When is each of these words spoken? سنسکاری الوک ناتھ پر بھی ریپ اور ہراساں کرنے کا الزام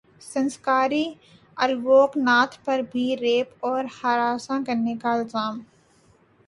سنسکاری 0.23 1.03
الوک 1.57 2.17
ناتھ 2.17 2.57
پر 2.65 2.81
بھی 2.91 3.05
ریپ 3.17 3.65
اور 3.65 3.83
ہراساں 4.03 4.59
کرنے 4.67 4.95
کا 5.01 5.11
الزام 5.13 5.59